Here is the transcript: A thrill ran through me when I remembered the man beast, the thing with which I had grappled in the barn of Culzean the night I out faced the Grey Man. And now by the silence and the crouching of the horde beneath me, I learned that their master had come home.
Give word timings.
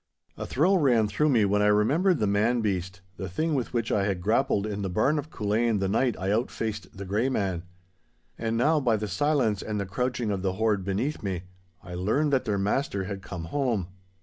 A 0.35 0.47
thrill 0.47 0.79
ran 0.79 1.07
through 1.07 1.29
me 1.29 1.45
when 1.45 1.61
I 1.61 1.67
remembered 1.67 2.17
the 2.17 2.25
man 2.25 2.61
beast, 2.61 3.01
the 3.17 3.29
thing 3.29 3.53
with 3.53 3.71
which 3.71 3.91
I 3.91 4.05
had 4.05 4.19
grappled 4.19 4.65
in 4.65 4.81
the 4.81 4.89
barn 4.89 5.19
of 5.19 5.29
Culzean 5.29 5.77
the 5.79 5.87
night 5.87 6.15
I 6.17 6.31
out 6.31 6.49
faced 6.49 6.97
the 6.97 7.05
Grey 7.05 7.29
Man. 7.29 7.61
And 8.35 8.57
now 8.57 8.79
by 8.79 8.97
the 8.97 9.07
silence 9.07 9.61
and 9.61 9.79
the 9.79 9.85
crouching 9.85 10.31
of 10.31 10.41
the 10.41 10.53
horde 10.53 10.83
beneath 10.83 11.21
me, 11.21 11.43
I 11.83 11.93
learned 11.93 12.33
that 12.33 12.45
their 12.45 12.57
master 12.57 13.03
had 13.03 13.21
come 13.21 13.43
home. 13.43 13.89